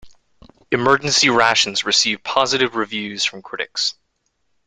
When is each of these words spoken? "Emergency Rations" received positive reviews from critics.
"Emergency 0.71 1.29
Rations" 1.29 1.85
received 1.85 2.23
positive 2.23 2.73
reviews 2.75 3.23
from 3.23 3.43
critics. 3.43 3.93